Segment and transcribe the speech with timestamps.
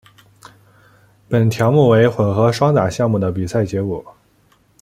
[1.29, 4.03] 本条目为混合双打项目的比赛结果。